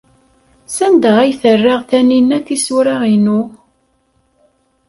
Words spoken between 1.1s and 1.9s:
ay terra